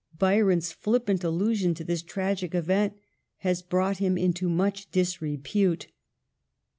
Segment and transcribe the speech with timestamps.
[0.17, 2.93] Byron's flippant allu sion to this tragic event
[3.37, 5.89] has brought him into much disrepute.